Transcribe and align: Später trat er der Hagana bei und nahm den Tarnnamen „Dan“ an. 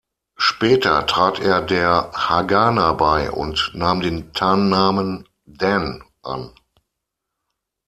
Später 0.37 1.05
trat 1.05 1.37
er 1.41 1.61
der 1.61 2.09
Hagana 2.15 2.93
bei 2.93 3.29
und 3.29 3.69
nahm 3.75 3.99
den 4.01 4.33
Tarnnamen 4.33 5.29
„Dan“ 5.45 6.03
an. 6.23 6.53